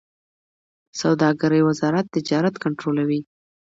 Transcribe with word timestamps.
د 0.03 0.03
سوداګرۍ 1.01 1.61
وزارت 1.69 2.05
تجارت 2.15 2.55
کنټرولوي 2.63 3.21